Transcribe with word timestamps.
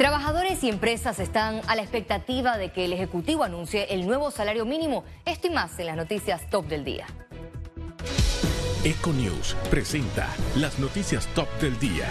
Trabajadores 0.00 0.64
y 0.64 0.70
empresas 0.70 1.18
están 1.18 1.60
a 1.66 1.76
la 1.76 1.82
expectativa 1.82 2.56
de 2.56 2.72
que 2.72 2.86
el 2.86 2.94
Ejecutivo 2.94 3.44
anuncie 3.44 3.84
el 3.90 4.06
nuevo 4.06 4.30
salario 4.30 4.64
mínimo. 4.64 5.04
Esto 5.26 5.48
y 5.48 5.50
más 5.50 5.78
en 5.78 5.88
las 5.88 5.96
noticias 5.96 6.48
top 6.48 6.68
del 6.68 6.86
día. 6.86 7.06
Econews 8.82 9.54
presenta 9.68 10.26
las 10.56 10.78
noticias 10.78 11.26
top 11.34 11.50
del 11.60 11.78
día. 11.78 12.06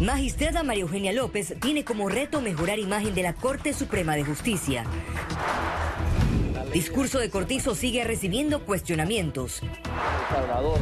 Magistrada 0.00 0.64
María 0.64 0.82
Eugenia 0.82 1.12
López 1.12 1.54
tiene 1.60 1.84
como 1.84 2.08
reto 2.08 2.40
mejorar 2.40 2.80
imagen 2.80 3.14
de 3.14 3.22
la 3.22 3.34
Corte 3.34 3.72
Suprema 3.72 4.16
de 4.16 4.24
Justicia. 4.24 4.84
Discurso 6.72 7.20
de 7.20 7.30
Cortizo 7.30 7.76
sigue 7.76 8.02
recibiendo 8.02 8.64
cuestionamientos. 8.64 9.60
Salvador 10.28 10.80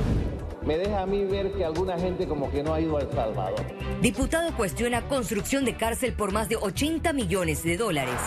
me 0.68 0.76
deja 0.76 1.00
a 1.00 1.06
mí 1.06 1.24
ver 1.24 1.50
que 1.52 1.64
alguna 1.64 1.98
gente 1.98 2.28
como 2.28 2.50
que 2.50 2.62
no 2.62 2.74
ha 2.74 2.80
ido 2.80 2.98
a 2.98 3.00
El 3.00 3.10
Salvador. 3.10 3.64
Diputado 4.02 4.54
cuestiona 4.54 5.00
construcción 5.08 5.64
de 5.64 5.74
cárcel 5.74 6.12
por 6.12 6.30
más 6.30 6.50
de 6.50 6.56
80 6.56 7.14
millones 7.14 7.62
de 7.62 7.78
dólares. 7.78 8.20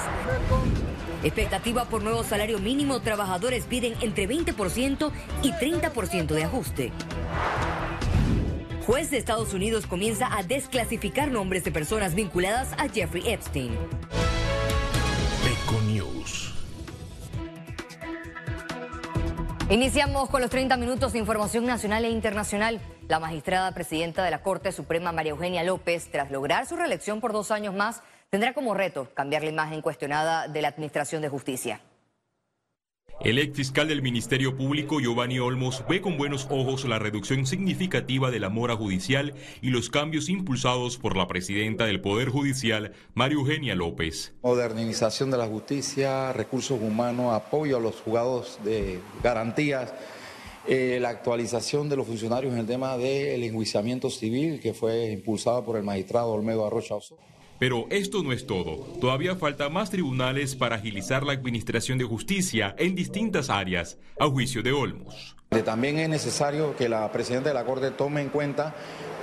Expectativa 1.23 1.85
por 1.85 2.01
nuevo 2.01 2.23
salario 2.23 2.57
mínimo, 2.57 2.99
trabajadores 3.01 3.65
piden 3.65 3.93
entre 4.01 4.27
20% 4.27 5.11
y 5.43 5.51
30% 5.51 6.25
de 6.29 6.43
ajuste. 6.43 6.91
Juez 8.87 9.11
de 9.11 9.17
Estados 9.19 9.53
Unidos 9.53 9.85
comienza 9.85 10.35
a 10.35 10.41
desclasificar 10.41 11.29
nombres 11.29 11.63
de 11.63 11.71
personas 11.71 12.15
vinculadas 12.15 12.73
a 12.79 12.89
Jeffrey 12.89 13.21
Epstein. 13.27 13.69
Econews. 15.45 16.50
Iniciamos 19.71 20.29
con 20.29 20.41
los 20.41 20.49
30 20.49 20.75
minutos 20.75 21.13
de 21.13 21.19
información 21.19 21.65
nacional 21.65 22.03
e 22.03 22.09
internacional. 22.09 22.81
La 23.07 23.21
magistrada 23.21 23.71
presidenta 23.73 24.21
de 24.21 24.29
la 24.29 24.43
Corte 24.43 24.73
Suprema, 24.73 25.13
María 25.13 25.31
Eugenia 25.31 25.63
López, 25.63 26.11
tras 26.11 26.29
lograr 26.29 26.65
su 26.65 26.75
reelección 26.75 27.21
por 27.21 27.31
dos 27.31 27.51
años 27.51 27.73
más, 27.73 28.03
tendrá 28.29 28.53
como 28.53 28.73
reto 28.73 29.07
cambiar 29.13 29.43
la 29.43 29.49
imagen 29.49 29.81
cuestionada 29.81 30.49
de 30.49 30.61
la 30.61 30.67
Administración 30.67 31.21
de 31.21 31.29
Justicia. 31.29 31.79
El 33.23 33.37
ex 33.37 33.55
fiscal 33.55 33.87
del 33.87 34.01
Ministerio 34.01 34.57
Público, 34.57 34.99
Giovanni 34.99 35.37
Olmos, 35.37 35.83
ve 35.87 36.01
con 36.01 36.17
buenos 36.17 36.47
ojos 36.49 36.85
la 36.85 36.97
reducción 36.97 37.45
significativa 37.45 38.31
de 38.31 38.39
la 38.39 38.49
mora 38.49 38.75
judicial 38.75 39.35
y 39.61 39.69
los 39.69 39.91
cambios 39.91 40.27
impulsados 40.27 40.97
por 40.97 41.15
la 41.15 41.27
presidenta 41.27 41.85
del 41.85 42.01
Poder 42.01 42.29
Judicial, 42.29 42.93
María 43.13 43.37
Eugenia 43.37 43.75
López. 43.75 44.33
Modernización 44.41 45.29
de 45.29 45.37
la 45.37 45.45
justicia, 45.45 46.33
recursos 46.33 46.81
humanos, 46.81 47.31
apoyo 47.35 47.77
a 47.77 47.79
los 47.79 48.01
juzgados 48.01 48.57
de 48.63 48.99
garantías, 49.21 49.93
eh, 50.67 50.97
la 50.99 51.09
actualización 51.09 51.89
de 51.89 51.97
los 51.97 52.07
funcionarios 52.07 52.53
en 52.53 52.59
el 52.59 52.65
tema 52.65 52.97
del 52.97 53.43
enjuiciamiento 53.43 54.09
civil 54.09 54.59
que 54.59 54.73
fue 54.73 55.11
impulsado 55.11 55.63
por 55.63 55.77
el 55.77 55.83
magistrado 55.83 56.31
Olmedo 56.31 56.65
Arrocha 56.65 56.95
Oso. 56.95 57.19
Pero 57.61 57.85
esto 57.91 58.23
no 58.23 58.33
es 58.33 58.47
todo. 58.47 58.77
Todavía 58.99 59.35
falta 59.35 59.69
más 59.69 59.91
tribunales 59.91 60.55
para 60.55 60.77
agilizar 60.77 61.21
la 61.21 61.33
administración 61.33 61.99
de 61.99 62.05
justicia 62.05 62.73
en 62.79 62.95
distintas 62.95 63.51
áreas, 63.51 63.99
a 64.19 64.25
juicio 64.25 64.63
de 64.63 64.71
Olmos. 64.71 65.35
También 65.63 65.99
es 65.99 66.09
necesario 66.09 66.75
que 66.75 66.89
la 66.89 67.11
presidenta 67.11 67.49
de 67.49 67.53
la 67.53 67.63
Corte 67.63 67.91
tome 67.91 68.21
en 68.21 68.29
cuenta 68.29 68.73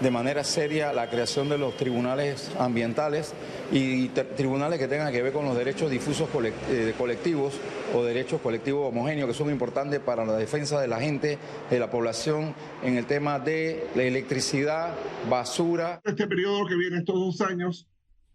de 0.00 0.10
manera 0.12 0.44
seria 0.44 0.92
la 0.92 1.10
creación 1.10 1.48
de 1.48 1.58
los 1.58 1.76
tribunales 1.76 2.52
ambientales 2.60 3.34
y 3.72 4.06
tribunales 4.10 4.78
que 4.78 4.86
tengan 4.86 5.10
que 5.10 5.20
ver 5.20 5.32
con 5.32 5.44
los 5.44 5.56
derechos 5.56 5.90
difusos 5.90 6.28
eh, 6.70 6.94
colectivos 6.96 7.54
o 7.92 8.04
derechos 8.04 8.40
colectivos 8.40 8.86
homogéneos 8.86 9.26
que 9.26 9.34
son 9.34 9.50
importantes 9.50 9.98
para 9.98 10.24
la 10.24 10.36
defensa 10.36 10.80
de 10.80 10.86
la 10.86 11.00
gente, 11.00 11.38
de 11.70 11.80
la 11.80 11.90
población 11.90 12.54
en 12.84 12.98
el 12.98 13.06
tema 13.06 13.40
de 13.40 13.88
la 13.96 14.04
electricidad, 14.04 14.94
basura. 15.28 16.00
Este 16.04 16.28
periodo 16.28 16.66
que 16.66 16.76
viene 16.76 16.98
estos 16.98 17.16
dos 17.16 17.40
años 17.40 17.88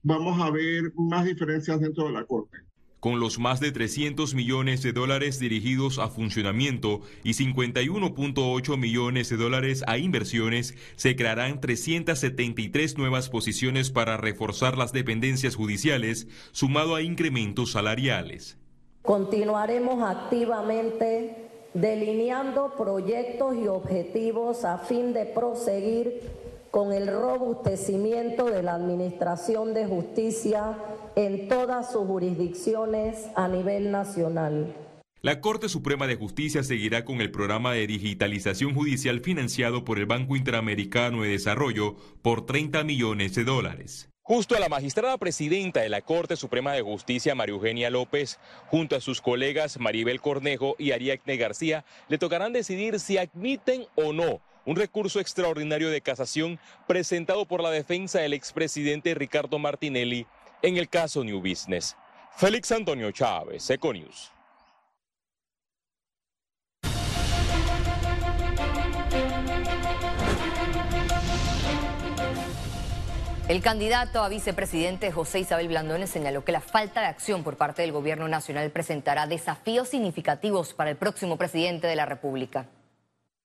vamos 0.04 0.40
a 0.42 0.52
ver 0.52 0.94
más 0.96 1.26
diferencias 1.26 1.80
dentro 1.80 2.06
de 2.06 2.12
la 2.12 2.26
Corte. 2.26 2.58
Con 3.00 3.20
los 3.20 3.38
más 3.38 3.60
de 3.60 3.74
300 3.74 4.34
millones 4.34 4.82
de 4.82 4.94
dólares 4.94 5.38
dirigidos 5.38 6.00
a 6.00 6.08
funcionamiento 6.08 7.02
y 7.22 7.32
51.8 7.32 8.78
millones 8.78 9.28
de 9.28 9.36
dólares 9.36 9.84
a 9.88 9.98
inversiones, 9.98 10.76
se 10.96 11.18
crearán 11.18 11.60
373 11.60 12.98
nuevas 12.98 13.30
posiciones 13.30 13.92
para 13.92 14.16
reforzar 14.16 14.78
las 14.78 14.94
dependencias 14.94 15.56
judiciales, 15.56 16.28
sumado 16.54 16.96
a 16.96 17.02
incrementos 17.02 17.74
salariales. 17.74 18.58
Continuaremos 19.02 20.02
activamente 20.02 21.50
delineando 21.74 22.76
proyectos 22.78 23.58
y 23.58 23.68
objetivos 23.68 24.64
a 24.64 24.78
fin 24.78 25.12
de 25.12 25.26
proseguir 25.26 26.22
con 26.74 26.92
el 26.92 27.06
robustecimiento 27.06 28.46
de 28.50 28.64
la 28.64 28.74
Administración 28.74 29.76
de 29.76 29.86
Justicia 29.86 30.76
en 31.16 31.48
todas 31.48 31.92
sus 31.92 32.08
jurisdicciones 32.08 33.28
a 33.36 33.48
nivel 33.48 33.92
nacional. 33.92 34.76
La 35.22 35.40
Corte 35.40 35.70
Suprema 35.70 36.08
de 36.08 36.16
Justicia 36.16 36.64
seguirá 36.64 37.06
con 37.06 37.22
el 37.22 37.30
programa 37.30 37.74
de 37.74 37.86
digitalización 37.86 38.74
judicial 38.74 39.20
financiado 39.20 39.86
por 39.86 40.00
el 40.00 40.08
Banco 40.08 40.36
Interamericano 40.36 41.22
de 41.22 41.30
Desarrollo 41.30 41.96
por 42.24 42.48
30 42.48 42.84
millones 42.84 43.36
de 43.36 43.44
dólares. 43.44 44.10
Justo 44.24 44.56
a 44.56 44.60
la 44.60 44.68
magistrada 44.68 45.20
presidenta 45.20 45.82
de 45.82 45.90
la 45.90 46.02
Corte 46.02 46.36
Suprema 46.36 46.74
de 46.74 46.82
Justicia, 46.82 47.36
María 47.36 47.54
Eugenia 47.54 47.92
López, 47.92 48.40
junto 48.66 48.96
a 48.96 49.00
sus 49.00 49.22
colegas 49.22 49.80
Maribel 49.80 50.22
Cornejo 50.22 50.76
y 50.80 50.90
Ariadne 50.90 51.38
García, 51.38 51.86
le 52.10 52.18
tocarán 52.18 52.52
decidir 52.52 53.00
si 53.00 53.20
admiten 53.20 53.86
o 53.94 54.12
no 54.12 54.42
un 54.66 54.76
recurso 54.76 55.20
extraordinario 55.20 55.90
de 55.90 56.02
casación 56.02 56.60
presentado 56.88 57.46
por 57.46 57.62
la 57.62 57.72
defensa 57.72 58.20
del 58.20 58.34
expresidente 58.34 59.14
Ricardo 59.14 59.60
Martinelli 59.60 60.26
en 60.62 60.78
el 60.78 60.90
caso 60.90 61.24
New 61.24 61.40
Business. 61.40 61.96
Félix 62.36 62.72
Antonio 62.72 63.12
Chávez, 63.12 63.70
Econius. 63.70 64.32
El 73.50 73.62
candidato 73.62 74.24
a 74.24 74.30
vicepresidente 74.30 75.12
José 75.12 75.42
Isabel 75.42 75.68
Blandones 75.68 76.10
señaló 76.10 76.46
que 76.46 76.54
la 76.54 76.62
falta 76.62 77.02
de 77.02 77.08
acción 77.08 77.44
por 77.44 77.58
parte 77.58 77.82
del 77.82 77.92
gobierno 77.92 78.30
nacional 78.30 78.72
presentará 78.72 79.28
desafíos 79.28 79.90
significativos 79.90 80.74
para 80.74 80.90
el 80.90 80.96
próximo 80.96 81.38
presidente 81.38 81.86
de 81.86 81.96
la 81.98 82.06
República. 82.06 82.70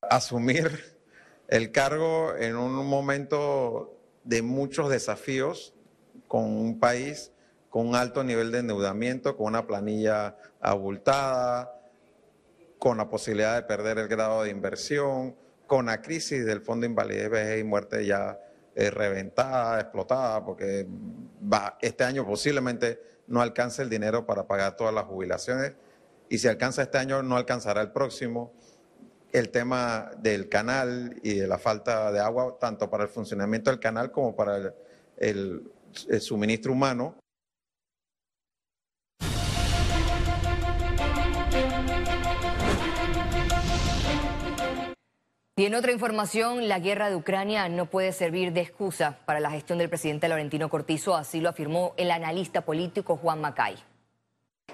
Asumir 0.00 0.97
el 1.48 1.72
cargo 1.72 2.36
en 2.36 2.56
un 2.56 2.86
momento 2.86 3.98
de 4.24 4.42
muchos 4.42 4.88
desafíos 4.90 5.74
con 6.26 6.44
un 6.44 6.78
país 6.78 7.32
con 7.70 7.86
un 7.86 7.94
alto 7.94 8.24
nivel 8.24 8.50
de 8.50 8.60
endeudamiento, 8.60 9.36
con 9.36 9.46
una 9.46 9.66
planilla 9.66 10.36
abultada, 10.60 11.74
con 12.78 12.96
la 12.96 13.08
posibilidad 13.08 13.56
de 13.56 13.62
perder 13.62 13.98
el 13.98 14.08
grado 14.08 14.42
de 14.42 14.50
inversión, 14.50 15.36
con 15.66 15.86
la 15.86 16.00
crisis 16.00 16.46
del 16.46 16.60
Fondo 16.62 16.84
de 16.84 16.90
Invalidez, 16.90 17.60
y 17.60 17.64
Muerte 17.64 18.06
ya 18.06 18.38
eh, 18.74 18.90
reventada, 18.90 19.80
explotada, 19.80 20.44
porque 20.44 20.86
este 21.80 22.04
año 22.04 22.24
posiblemente 22.26 23.00
no 23.26 23.42
alcance 23.42 23.82
el 23.82 23.90
dinero 23.90 24.24
para 24.24 24.46
pagar 24.46 24.76
todas 24.76 24.94
las 24.94 25.04
jubilaciones 25.04 25.74
y 26.30 26.38
si 26.38 26.48
alcanza 26.48 26.82
este 26.82 26.98
año 26.98 27.22
no 27.22 27.36
alcanzará 27.36 27.82
el 27.82 27.90
próximo 27.90 28.54
el 29.32 29.50
tema 29.50 30.10
del 30.18 30.48
canal 30.48 31.18
y 31.22 31.34
de 31.34 31.46
la 31.46 31.58
falta 31.58 32.10
de 32.12 32.20
agua, 32.20 32.56
tanto 32.60 32.88
para 32.88 33.04
el 33.04 33.10
funcionamiento 33.10 33.70
del 33.70 33.80
canal 33.80 34.10
como 34.10 34.34
para 34.34 34.74
el, 35.16 35.70
suministro 36.20 36.72
humano. 36.72 37.14
Y 45.56 45.64
en 45.64 45.74
otra 45.74 45.90
información, 45.90 46.68
la 46.68 46.78
guerra 46.78 47.10
de 47.10 47.16
Ucrania 47.16 47.68
no 47.68 47.86
puede 47.86 48.12
servir 48.12 48.52
de 48.52 48.60
excusa 48.60 49.18
para 49.26 49.40
la 49.40 49.50
gestión 49.50 49.78
del 49.78 49.88
presidente 49.88 50.28
Laurentino 50.28 50.68
Cortizo, 50.68 51.16
así 51.16 51.40
lo 51.40 51.48
afirmó 51.48 51.94
el 51.96 52.12
analista 52.12 52.60
político 52.60 53.16
Juan 53.16 53.40
Macay. 53.40 53.76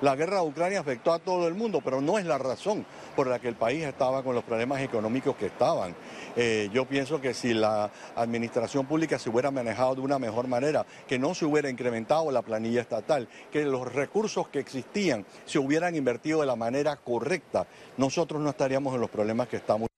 La 0.05 0.17
guerra 0.17 0.43
de 0.43 0.47
Ucrania 0.49 0.81
afectó 0.81 1.15
a 1.15 1.19
todo 1.19 1.49
el 1.49 1.55
mundo, 1.55 1.81
pero 1.83 2.03
no 2.03 2.19
es 2.19 2.27
la 2.27 2.37
razón 2.37 2.85
por 3.17 3.27
la 3.27 3.39
que 3.39 3.49
el 3.49 3.55
país 3.55 3.85
estaba 3.85 4.23
con 4.23 4.35
los 4.35 4.45
problemas 4.45 4.83
económicos 4.83 5.35
que 5.35 5.47
estaban. 5.47 5.97
Eh, 6.37 6.69
yo 6.75 6.85
pienso 6.85 7.23
que 7.23 7.33
si 7.33 7.55
la 7.55 7.91
administración 8.15 8.85
pública 8.85 9.19
se 9.19 9.31
hubiera 9.31 9.51
manejado 9.51 9.95
de 9.95 10.03
una 10.03 10.19
mejor 10.19 10.47
manera, 10.47 10.85
que 11.09 11.19
no 11.19 11.33
se 11.35 11.47
hubiera 11.47 11.71
incrementado 11.71 12.31
la 12.31 12.43
planilla 12.43 12.83
estatal, 12.83 13.29
que 13.51 13.65
los 13.65 13.91
recursos 13.91 14.49
que 14.49 14.59
existían 14.59 15.25
se 15.47 15.59
hubieran 15.59 15.97
invertido 15.97 16.41
de 16.41 16.47
la 16.47 16.57
manera 16.57 16.97
correcta, 16.97 17.67
nosotros 17.97 18.43
no 18.43 18.51
estaríamos 18.51 18.95
en 18.95 19.01
los 19.01 19.09
problemas 19.09 19.49
que 19.49 19.57
estamos. 19.57 19.94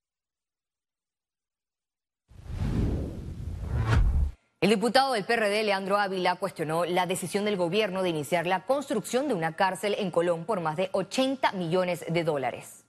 El 4.62 4.70
diputado 4.70 5.12
del 5.12 5.24
PRD, 5.24 5.64
Leandro 5.64 5.98
Ávila, 5.98 6.36
cuestionó 6.36 6.86
la 6.86 7.04
decisión 7.04 7.44
del 7.44 7.58
gobierno 7.58 8.02
de 8.02 8.08
iniciar 8.08 8.46
la 8.46 8.64
construcción 8.64 9.28
de 9.28 9.34
una 9.34 9.54
cárcel 9.54 9.94
en 9.98 10.10
Colón 10.10 10.46
por 10.46 10.62
más 10.62 10.78
de 10.78 10.88
80 10.92 11.52
millones 11.52 12.06
de 12.08 12.24
dólares. 12.24 12.86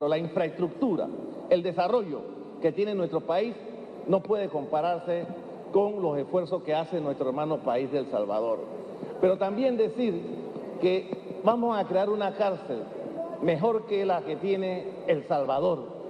La 0.00 0.18
infraestructura, 0.18 1.06
el 1.48 1.62
desarrollo 1.62 2.22
que 2.60 2.72
tiene 2.72 2.96
nuestro 2.96 3.20
país 3.20 3.54
no 4.08 4.20
puede 4.20 4.48
compararse 4.48 5.26
con 5.70 6.02
los 6.02 6.18
esfuerzos 6.18 6.64
que 6.64 6.74
hace 6.74 7.00
nuestro 7.00 7.28
hermano 7.28 7.58
país 7.58 7.92
del 7.92 8.10
Salvador. 8.10 8.58
Pero 9.20 9.38
también 9.38 9.76
decir 9.76 10.20
que 10.80 11.40
vamos 11.44 11.78
a 11.78 11.86
crear 11.86 12.10
una 12.10 12.34
cárcel 12.36 12.82
mejor 13.42 13.86
que 13.86 14.04
la 14.04 14.22
que 14.22 14.34
tiene 14.34 14.88
El 15.06 15.24
Salvador. 15.28 16.00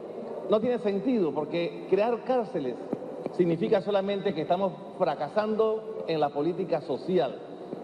No 0.48 0.58
tiene 0.58 0.78
sentido 0.78 1.34
porque 1.34 1.86
crear 1.90 2.24
cárceles 2.24 2.76
significa 3.36 3.80
solamente 3.82 4.34
que 4.34 4.42
estamos 4.42 4.72
fracasando 4.98 6.04
en 6.08 6.20
la 6.20 6.30
política 6.30 6.80
social 6.82 7.38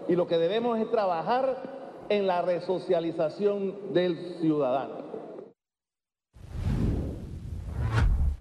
y 0.07 0.15
lo 0.15 0.27
que 0.27 0.37
debemos 0.37 0.79
es 0.79 0.89
trabajar 0.89 2.05
en 2.09 2.27
la 2.27 2.41
resocialización 2.41 3.93
del 3.93 4.37
ciudadano. 4.39 5.07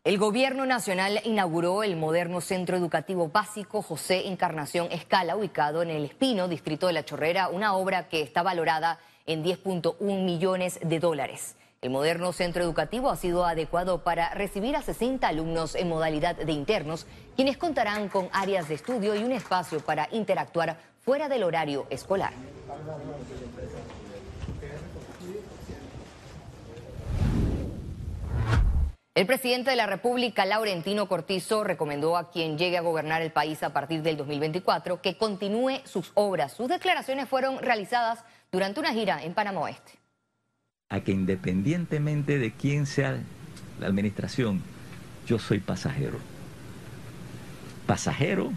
El 0.05 0.19
Gobierno 0.19 0.67
Nacional 0.67 1.19
inauguró 1.25 1.83
el 1.83 1.97
moderno 1.97 2.41
Centro 2.41 2.77
Educativo 2.77 3.29
Básico 3.29 3.83
José 3.83 4.29
Encarnación 4.29 4.87
Escala, 4.93 5.37
ubicado 5.37 5.83
en 5.83 5.91
El 5.91 6.05
Espino, 6.05 6.47
distrito 6.47 6.87
de 6.87 6.93
La 6.93 7.05
Chorrera, 7.05 7.49
una 7.49 7.75
obra 7.75 8.09
que 8.09 8.21
está 8.21 8.45
valorada 8.45 9.01
en 9.27 9.43
10.1 9.43 9.97
millones 10.25 10.79
de 10.81 11.01
dólares. 11.01 11.57
El 11.87 11.93
moderno 11.93 12.33
centro 12.33 12.65
educativo 12.65 13.11
ha 13.11 13.17
sido 13.17 13.47
adecuado 13.47 14.03
para 14.03 14.35
recibir 14.35 14.75
a 14.75 14.83
60 14.83 15.25
alumnos 15.29 15.77
en 15.77 15.89
modalidad 15.89 16.35
de 16.35 16.51
internos, 16.51 17.07
quienes 17.37 17.59
contarán 17.59 18.09
con 18.09 18.29
áreas 18.33 18.69
de 18.69 18.75
estudio 18.75 19.15
y 19.15 19.23
un 19.23 19.31
espacio 19.31 19.79
para 19.79 20.09
interactuar 20.11 20.79
fuera 21.05 21.29
del 21.29 21.45
horario 21.45 21.87
escolar. 21.89 22.33
El 29.15 29.27
presidente 29.29 29.71
de 29.71 29.77
la 29.77 29.87
República, 29.87 30.45
Laurentino 30.45 31.07
Cortizo, 31.07 31.63
recomendó 31.63 32.17
a 32.17 32.33
quien 32.33 32.59
llegue 32.59 32.79
a 32.79 32.83
gobernar 32.83 33.23
el 33.23 33.31
país 33.31 33.63
a 33.63 33.73
partir 33.73 34.03
del 34.03 34.17
2024 34.17 35.01
que 35.01 35.17
continúe 35.17 35.83
sus 35.85 36.11
obras. 36.15 36.53
Sus 36.53 36.67
declaraciones 36.67 37.29
fueron 37.29 37.61
realizadas 37.61 38.25
durante 38.51 38.81
una 38.81 38.93
gira 38.93 39.23
en 39.23 39.35
Panamá 39.35 39.61
Oeste. 39.61 40.06
A 40.89 41.01
que 41.01 41.11
independientemente 41.11 42.39
de 42.39 42.53
quién 42.53 42.87
sea 42.87 43.19
la 43.81 43.89
administración, 43.89 44.63
yo 45.27 45.41
soy 45.41 45.59
pasajero. 45.59 46.19
Pasajero 47.89 48.53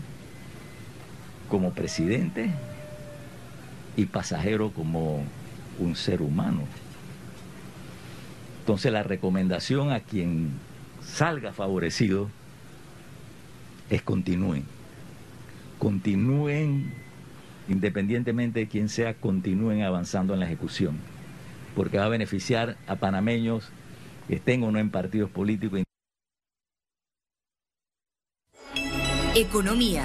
como 1.49 1.73
presidente 1.73 2.51
y 3.97 4.05
pasajero 4.05 4.71
como 4.71 5.23
un 5.79 5.95
ser 5.95 6.21
humano. 6.21 6.61
Entonces 8.59 8.91
la 8.91 9.01
recomendación 9.01 9.91
a 9.91 10.01
quien 10.01 10.51
salga 11.01 11.51
favorecido 11.51 12.29
es 13.89 14.03
continúen. 14.03 14.65
Continúen, 15.79 16.93
independientemente 17.67 18.59
de 18.59 18.67
quién 18.67 18.87
sea, 18.87 19.15
continúen 19.15 19.81
avanzando 19.81 20.35
en 20.35 20.41
la 20.41 20.45
ejecución, 20.45 20.97
porque 21.79 21.97
va 21.97 22.03
a 22.03 22.09
beneficiar 22.09 22.75
a 22.87 22.97
panameños 22.97 23.69
que 24.27 24.35
estén 24.35 24.65
o 24.65 24.69
no 24.69 24.79
en 24.79 24.91
partidos 24.91 25.31
políticos. 25.31 25.81
Economía. 29.33 30.03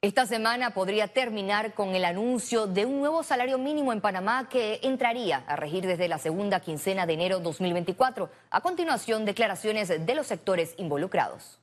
Esta 0.00 0.24
semana 0.24 0.70
podría 0.70 1.08
terminar 1.08 1.74
con 1.74 1.94
el 1.94 2.06
anuncio 2.06 2.66
de 2.66 2.86
un 2.86 3.00
nuevo 3.00 3.22
salario 3.22 3.58
mínimo 3.58 3.92
en 3.92 4.00
Panamá 4.00 4.48
que 4.48 4.80
entraría 4.82 5.44
a 5.48 5.56
regir 5.56 5.86
desde 5.86 6.08
la 6.08 6.16
segunda 6.16 6.60
quincena 6.60 7.04
de 7.04 7.12
enero 7.12 7.40
2024. 7.40 8.30
A 8.48 8.62
continuación, 8.62 9.26
declaraciones 9.26 10.06
de 10.06 10.14
los 10.14 10.26
sectores 10.26 10.74
involucrados. 10.78 11.60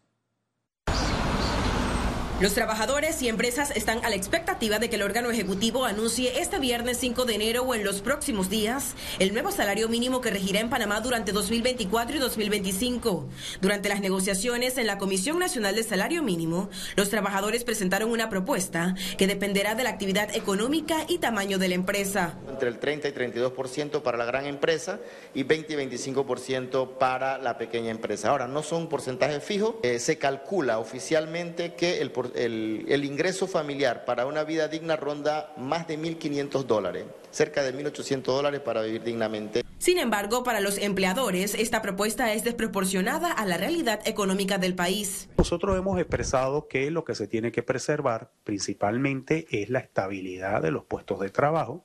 Los 2.41 2.55
trabajadores 2.55 3.21
y 3.21 3.29
empresas 3.29 3.69
están 3.69 4.03
a 4.03 4.09
la 4.09 4.15
expectativa 4.15 4.79
de 4.79 4.89
que 4.89 4.95
el 4.95 5.03
órgano 5.03 5.29
ejecutivo 5.29 5.85
anuncie 5.85 6.41
este 6.41 6.57
viernes 6.57 6.97
5 6.97 7.25
de 7.25 7.35
enero 7.35 7.61
o 7.61 7.75
en 7.75 7.83
los 7.83 8.01
próximos 8.01 8.49
días 8.49 8.95
el 9.19 9.31
nuevo 9.31 9.51
salario 9.51 9.87
mínimo 9.87 10.21
que 10.21 10.31
regirá 10.31 10.59
en 10.59 10.71
Panamá 10.71 11.01
durante 11.01 11.33
2024 11.33 12.15
y 12.15 12.19
2025. 12.19 13.29
Durante 13.61 13.89
las 13.89 14.01
negociaciones 14.01 14.79
en 14.79 14.87
la 14.87 14.97
Comisión 14.97 15.37
Nacional 15.37 15.75
de 15.75 15.83
Salario 15.83 16.23
Mínimo, 16.23 16.71
los 16.95 17.11
trabajadores 17.11 17.63
presentaron 17.63 18.09
una 18.09 18.27
propuesta 18.27 18.95
que 19.19 19.27
dependerá 19.27 19.75
de 19.75 19.83
la 19.83 19.91
actividad 19.91 20.35
económica 20.35 21.05
y 21.07 21.19
tamaño 21.19 21.59
de 21.59 21.69
la 21.69 21.75
empresa. 21.75 22.39
Entre 22.49 22.69
el 22.69 22.79
30 22.79 23.07
y 23.09 23.11
32% 23.11 24.01
para 24.01 24.17
la 24.17 24.25
gran 24.25 24.47
empresa 24.47 24.99
y 25.35 25.43
20 25.43 25.73
y 25.73 25.75
25% 25.75 26.97
para 26.97 27.37
la 27.37 27.59
pequeña 27.59 27.91
empresa. 27.91 28.29
Ahora, 28.29 28.47
no 28.47 28.63
son 28.63 28.81
un 28.81 28.89
porcentaje 28.89 29.39
fijo, 29.41 29.79
eh, 29.83 29.99
se 29.99 30.17
calcula 30.17 30.79
oficialmente 30.79 31.75
que 31.75 32.01
el 32.01 32.09
el, 32.35 33.05
ingreso 33.05 33.47
familiar 33.47 34.05
para 34.05 34.25
una 34.25 34.43
vida 34.43 34.67
digna 34.67 34.95
ronda 34.95 35.53
más 35.57 35.87
de 35.87 35.99
1.500 35.99 36.63
dólares, 36.63 37.05
cerca 37.31 37.63
de 37.63 37.73
1.800 37.73 38.23
dólares 38.23 38.61
para 38.61 38.81
vivir 38.81 39.03
dignamente. 39.03 39.63
Sin 39.77 39.97
embargo, 39.97 40.43
para 40.43 40.59
los 40.59 40.77
empleadores, 40.77 41.55
esta 41.55 41.81
propuesta 41.81 42.33
es 42.33 42.43
desproporcionada 42.43 43.31
a 43.31 43.45
la 43.45 43.57
realidad 43.57 43.99
económica 44.05 44.57
del 44.57 44.75
país. 44.75 45.29
Nosotros 45.37 45.77
hemos 45.77 45.99
expresado 45.99 46.67
que 46.67 46.91
lo 46.91 47.03
que 47.03 47.15
se 47.15 47.27
tiene 47.27 47.51
que 47.51 47.63
preservar 47.63 48.31
principalmente 48.43 49.47
es 49.49 49.69
la 49.69 49.79
estabilidad 49.79 50.61
de 50.61 50.71
los 50.71 50.85
puestos 50.85 51.19
de 51.19 51.29
trabajo, 51.29 51.83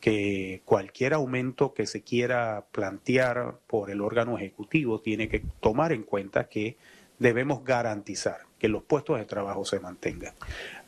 que 0.00 0.62
cualquier 0.64 1.14
aumento 1.14 1.72
que 1.72 1.86
se 1.86 2.02
quiera 2.02 2.66
plantear 2.72 3.58
por 3.66 3.90
el 3.90 4.00
órgano 4.00 4.36
ejecutivo 4.36 5.00
tiene 5.00 5.28
que 5.28 5.42
tomar 5.60 5.92
en 5.92 6.02
cuenta 6.02 6.48
que 6.48 6.78
debemos 7.18 7.62
garantizar 7.64 8.49
que 8.60 8.68
los 8.68 8.84
puestos 8.84 9.18
de 9.18 9.24
trabajo 9.24 9.64
se 9.64 9.80
mantengan. 9.80 10.34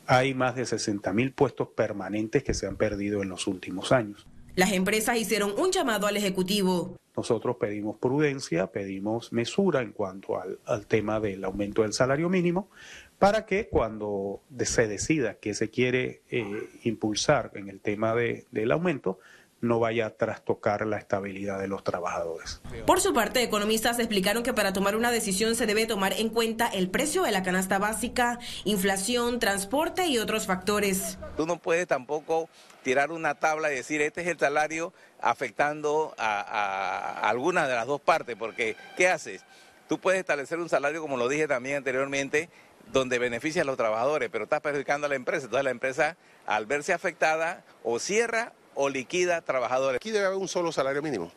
Hay 0.05 0.33
más 0.33 0.55
de 0.55 0.65
60 0.65 1.11
mil 1.11 1.33
puestos 1.33 1.67
permanentes 1.69 2.43
que 2.43 2.53
se 2.53 2.67
han 2.67 2.77
perdido 2.77 3.21
en 3.21 3.29
los 3.29 3.47
últimos 3.47 3.91
años. 3.91 4.25
Las 4.55 4.71
empresas 4.71 5.17
hicieron 5.17 5.53
un 5.57 5.71
llamado 5.71 6.07
al 6.07 6.15
Ejecutivo. 6.15 6.95
Nosotros 7.17 7.57
pedimos 7.59 7.97
prudencia, 7.97 8.67
pedimos 8.67 9.33
mesura 9.33 9.81
en 9.81 9.91
cuanto 9.91 10.39
al, 10.39 10.85
tema 10.87 11.19
del 11.19 11.43
aumento 11.43 11.81
del 11.81 11.93
salario 11.93 12.29
mínimo, 12.29 12.69
para 13.17 13.45
que 13.45 13.67
cuando 13.67 14.41
se 14.59 14.87
decida 14.87 15.35
que 15.35 15.53
se 15.53 15.69
quiere 15.69 16.21
eh, 16.29 16.69
impulsar 16.83 17.51
en 17.55 17.69
el 17.69 17.79
tema 17.79 18.13
del 18.15 18.71
aumento, 18.71 19.19
no 19.63 19.79
vaya 19.79 20.07
a 20.07 20.09
trastocar 20.09 20.85
la 20.85 20.97
estabilidad 20.97 21.57
de 21.57 21.69
los 21.69 21.85
trabajadores. 21.85 22.61
Por 22.85 22.99
su 22.99 23.13
parte, 23.13 23.41
economistas 23.41 23.97
explicaron 23.97 24.43
que 24.43 24.53
para 24.53 24.73
tomar 24.73 24.97
una 24.97 25.09
decisión 25.09 25.55
se 25.55 25.65
debe 25.65 25.85
tomar 25.85 26.11
en 26.13 26.29
cuenta 26.29 26.67
el 26.67 26.89
precio 26.89 27.23
de 27.23 27.31
la 27.31 27.43
canasta 27.43 27.79
básica, 27.79 28.39
inflación, 28.65 29.39
transporte 29.39 30.07
y 30.07 30.19
otros 30.19 30.47
factores. 30.47 31.17
Tú 31.37 31.47
no 31.47 31.59
puedes 31.59 31.87
tampoco 31.87 32.49
tirar 32.83 33.11
una 33.11 33.35
tabla 33.35 33.71
y 33.71 33.75
decir 33.75 34.01
este 34.01 34.21
es 34.21 34.27
el 34.27 34.37
salario 34.37 34.91
afectando 35.21 36.13
a, 36.17 37.21
alguna 37.29 37.65
de 37.65 37.75
las 37.75 37.87
dos 37.87 38.01
partes, 38.01 38.35
porque 38.35 38.75
¿qué 38.97 39.07
haces? 39.07 39.45
Tú 39.87 39.97
puedes 39.97 40.19
establecer 40.19 40.59
un 40.59 40.67
salario, 40.67 41.01
como 41.01 41.15
lo 41.15 41.29
dije 41.29 41.47
también 41.47 41.77
anteriormente, 41.77 42.49
donde 42.91 43.17
beneficia 43.17 43.61
a 43.61 43.65
los 43.65 43.77
trabajadores, 43.77 44.27
pero 44.29 44.43
estás 44.43 44.59
perjudicando 44.59 45.07
a 45.07 45.09
la 45.09 45.15
empresa. 45.15 45.45
Entonces 45.45 45.63
la 45.63 45.71
empresa, 45.71 46.17
al 46.45 46.65
verse 46.65 46.91
afectada, 46.91 47.63
o 47.81 47.97
cierra 47.99 48.51
o 48.75 48.89
liquida 48.89 49.41
trabajadores. 49.41 49.97
Aquí 49.97 50.11
debe 50.11 50.25
haber 50.25 50.37
un 50.37 50.47
solo 50.47 50.71
salario 50.71 51.01
mínimo, 51.01 51.31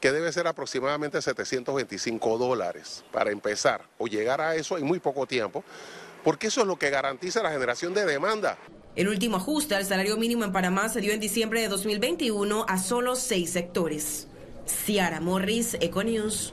que 0.00 0.12
debe 0.12 0.32
ser 0.32 0.46
aproximadamente 0.46 1.20
725 1.20 2.38
dólares 2.38 3.04
para 3.12 3.30
empezar 3.30 3.82
o 3.98 4.06
llegar 4.06 4.40
a 4.40 4.54
eso 4.54 4.78
en 4.78 4.84
muy 4.84 4.98
poco 4.98 5.26
tiempo, 5.26 5.64
porque 6.24 6.48
eso 6.48 6.62
es 6.62 6.66
lo 6.66 6.76
que 6.76 6.90
garantiza 6.90 7.42
la 7.42 7.50
generación 7.50 7.94
de 7.94 8.04
demanda. 8.04 8.58
El 8.94 9.08
último 9.08 9.38
ajuste 9.38 9.74
al 9.74 9.86
salario 9.86 10.16
mínimo 10.16 10.44
en 10.44 10.52
Panamá 10.52 10.88
se 10.88 11.00
dio 11.00 11.12
en 11.12 11.20
diciembre 11.20 11.62
de 11.62 11.68
2021 11.68 12.66
a 12.68 12.78
solo 12.78 13.16
seis 13.16 13.50
sectores. 13.50 14.28
Ciara 14.66 15.20
Morris, 15.20 15.76
Econews. 15.80 16.52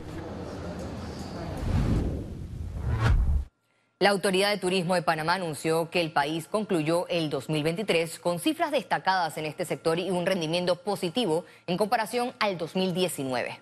La 4.02 4.12
Autoridad 4.12 4.50
de 4.50 4.58
Turismo 4.58 4.96
de 4.96 5.02
Panamá 5.02 5.34
anunció 5.34 5.90
que 5.90 6.00
el 6.00 6.14
país 6.14 6.48
concluyó 6.48 7.06
el 7.10 7.30
2023 7.30 8.20
con 8.20 8.40
cifras 8.40 8.72
destacadas 8.72 9.38
en 9.38 9.46
este 9.46 9.66
sector 9.66 10.00
y 10.00 10.10
un 10.10 10.26
rendimiento 10.26 10.78
positivo 10.78 11.44
en 11.68 11.76
comparación 11.76 12.32
al 12.40 12.58
2019. 12.58 13.60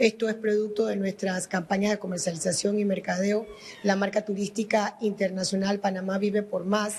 Esto 0.00 0.28
es 0.28 0.34
producto 0.34 0.86
de 0.86 0.96
nuestras 0.96 1.46
campañas 1.46 1.92
de 1.92 2.00
comercialización 2.00 2.80
y 2.80 2.84
mercadeo. 2.84 3.46
La 3.84 3.94
marca 3.94 4.24
turística 4.24 4.96
internacional 5.00 5.78
Panamá 5.78 6.18
Vive 6.18 6.42
por 6.42 6.64
Más 6.64 6.96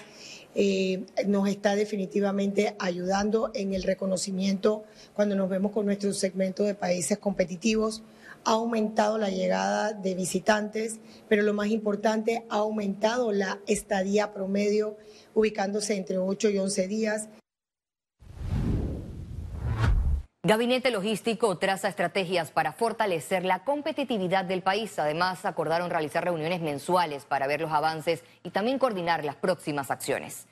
eh, 0.56 1.04
nos 1.28 1.50
está 1.50 1.76
definitivamente 1.76 2.78
ayudando 2.80 3.52
en 3.54 3.74
el 3.74 3.84
reconocimiento 3.84 4.86
cuando 5.14 5.36
nos 5.36 5.50
vemos 5.50 5.74
con 5.74 5.86
nuestro 5.86 6.14
segmento 6.14 6.64
de 6.64 6.76
países 6.76 7.18
competitivos 7.18 8.04
ha 8.46 8.52
aumentado 8.52 9.18
la 9.18 9.30
llegada 9.30 9.94
de 9.94 10.16
visitantes, 10.16 11.00
pero 11.28 11.44
lo 11.44 11.54
más 11.54 11.68
importante, 11.68 12.46
ha 12.50 12.58
aumentado 12.58 13.32
la 13.32 13.60
estadía 13.68 14.34
promedio, 14.34 14.98
ubicándose 15.34 15.96
entre 15.96 16.18
8 16.18 16.50
y 16.50 16.58
11 16.58 16.88
días. 16.88 17.30
Gabinete 20.46 20.92
Logístico 20.92 21.58
traza 21.58 21.88
estrategias 21.88 22.52
para 22.52 22.74
fortalecer 22.74 23.46
la 23.46 23.64
competitividad 23.64 24.44
del 24.44 24.62
país. 24.62 25.00
Además, 25.00 25.46
acordaron 25.46 25.90
realizar 25.90 26.26
reuniones 26.26 26.60
mensuales 26.60 27.24
para 27.24 27.48
ver 27.48 27.62
los 27.62 27.72
avances 27.72 28.26
y 28.44 28.50
también 28.50 28.78
coordinar 28.78 29.24
las 29.24 29.38
próximas 29.38 29.90
acciones. 29.90 30.48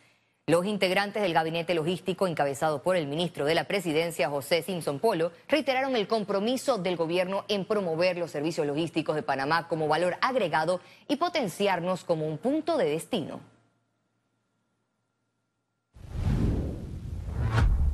Los 0.47 0.65
integrantes 0.65 1.21
del 1.21 1.35
Gabinete 1.35 1.75
Logístico, 1.75 2.27
encabezado 2.27 2.81
por 2.81 2.95
el 2.95 3.05
ministro 3.05 3.45
de 3.45 3.53
la 3.53 3.65
Presidencia, 3.65 4.29
José 4.29 4.63
Simpson 4.63 4.99
Polo, 4.99 5.31
reiteraron 5.47 5.95
el 5.95 6.07
compromiso 6.07 6.79
del 6.79 6.95
gobierno 6.95 7.45
en 7.47 7.63
promover 7.63 8.17
los 8.17 8.31
servicios 8.31 8.65
logísticos 8.65 9.15
de 9.15 9.21
Panamá 9.21 9.67
como 9.67 9.87
valor 9.87 10.17
agregado 10.19 10.81
y 11.07 11.17
potenciarnos 11.17 12.03
como 12.03 12.27
un 12.27 12.39
punto 12.39 12.77
de 12.77 12.89
destino. 12.89 13.39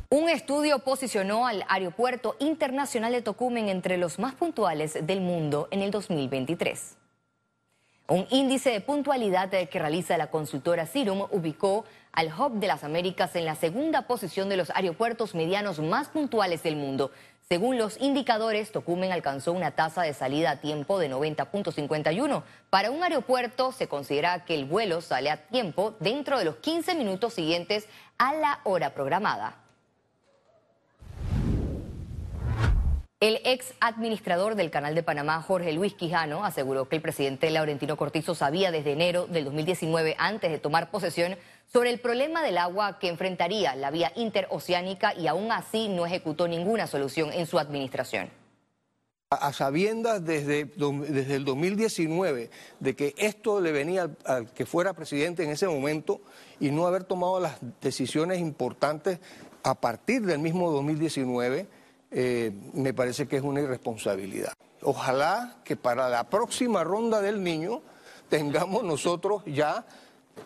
Un 0.10 0.30
estudio 0.30 0.80
posicionó 0.80 1.48
al 1.48 1.66
Aeropuerto 1.68 2.38
Internacional 2.40 3.12
de 3.12 3.22
Tocumen 3.22 3.68
entre 3.68 3.98
los 3.98 4.20
más 4.20 4.36
puntuales 4.36 5.06
del 5.06 5.20
mundo 5.20 5.68
en 5.70 5.82
el 5.82 5.92
2023. 5.92 6.98
Un 8.10 8.26
índice 8.30 8.70
de 8.70 8.80
puntualidad 8.80 9.50
que 9.50 9.80
realiza 9.80 10.18
la 10.18 10.32
consultora 10.32 10.86
Cirum 10.86 11.28
ubicó 11.30 11.84
al 12.14 12.32
Hub 12.32 12.54
de 12.54 12.68
las 12.68 12.86
Américas 12.86 13.36
en 13.36 13.44
la 13.44 13.56
segunda 13.56 14.04
posición 14.04 14.48
de 14.48 14.56
los 14.56 14.70
aeropuertos 14.70 15.36
medianos 15.36 15.80
más 15.80 16.08
puntuales 16.08 16.64
del 16.64 16.78
mundo. 16.78 17.12
Según 17.50 17.78
los 17.78 18.00
indicadores, 18.00 18.72
Tocumen 18.72 19.12
alcanzó 19.12 19.52
una 19.52 19.72
tasa 19.72 20.04
de 20.04 20.14
salida 20.14 20.52
a 20.52 20.62
tiempo 20.62 21.00
de 21.00 21.12
90.51. 21.12 22.44
Para 22.70 22.92
un 22.92 23.04
aeropuerto 23.04 23.74
se 23.74 23.90
considera 23.90 24.46
que 24.46 24.56
el 24.56 24.64
vuelo 24.64 25.02
sale 25.02 25.30
a 25.30 25.46
tiempo 25.46 25.94
dentro 26.00 26.40
de 26.40 26.46
los 26.46 26.56
15 26.56 26.96
minutos 26.96 27.34
siguientes 27.34 27.90
a 28.18 28.34
la 28.36 28.62
hora 28.64 28.94
programada. 28.94 29.67
El 33.20 33.42
ex 33.46 33.74
administrador 33.80 34.54
del 34.54 34.70
Canal 34.70 34.94
de 34.94 35.02
Panamá, 35.02 35.42
Jorge 35.42 35.74
Luis 35.74 35.96
Quijano, 35.96 36.46
aseguró 36.46 36.88
que 36.88 36.98
el 36.98 37.02
presidente 37.02 37.50
Laurentino 37.50 37.98
Cortizo 37.98 38.36
sabía 38.36 38.70
desde 38.70 38.92
enero 38.92 39.26
del 39.26 39.46
2019, 39.46 40.16
antes 40.20 40.52
de 40.52 40.60
tomar 40.60 40.92
posesión, 40.92 41.36
sobre 41.66 41.90
el 41.90 42.00
problema 42.00 42.44
del 42.44 42.60
agua 42.60 43.00
que 43.00 43.08
enfrentaría 43.08 43.76
la 43.76 43.90
vía 43.90 44.12
interoceánica 44.16 45.16
y 45.16 45.26
aún 45.26 45.52
así 45.52 45.90
no 45.90 46.06
ejecutó 46.06 46.48
ninguna 46.48 46.86
solución 46.86 47.34
en 47.34 47.48
su 47.48 47.58
administración. 47.58 48.30
A 49.32 49.52
sabiendas 49.52 50.24
desde, 50.24 50.66
desde 50.66 51.36
el 51.36 51.44
2019 51.44 52.52
de 52.80 52.96
que 52.96 53.16
esto 53.18 53.60
le 53.62 53.72
venía 53.72 54.04
al, 54.04 54.18
al 54.26 54.54
que 54.54 54.68
fuera 54.68 54.94
presidente 54.94 55.44
en 55.44 55.50
ese 55.50 55.68
momento 55.68 56.22
y 56.60 56.70
no 56.70 56.86
haber 56.86 57.04
tomado 57.04 57.40
las 57.40 57.58
decisiones 57.82 58.38
importantes 58.38 59.20
a 59.64 59.74
partir 59.74 60.22
del 60.22 60.38
mismo 60.38 60.72
2019, 60.72 61.66
eh, 62.12 62.52
me 62.74 62.94
parece 62.94 63.28
que 63.28 63.38
es 63.38 63.44
una 63.44 63.62
irresponsabilidad. 63.62 64.54
Ojalá 64.82 65.58
que 65.64 65.76
para 65.76 66.10
la 66.10 66.30
próxima 66.30 66.84
ronda 66.84 67.22
del 67.22 67.44
niño 67.44 67.82
tengamos 68.30 68.84
nosotros 68.84 69.44
ya 69.46 69.86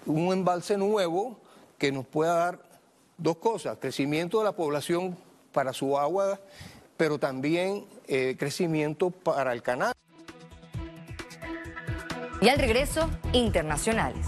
un 0.05 0.33
embalse 0.33 0.77
nuevo 0.77 1.37
que 1.77 1.91
nos 1.91 2.05
pueda 2.05 2.33
dar 2.33 2.59
dos 3.17 3.37
cosas, 3.37 3.77
crecimiento 3.79 4.39
de 4.39 4.45
la 4.45 4.51
población 4.53 5.17
para 5.51 5.73
su 5.73 5.97
agua, 5.97 6.39
pero 6.97 7.19
también 7.19 7.85
eh, 8.07 8.35
crecimiento 8.37 9.09
para 9.11 9.53
el 9.53 9.61
canal. 9.61 9.93
Y 12.41 12.49
al 12.49 12.57
regreso, 12.57 13.09
internacionales. 13.33 14.25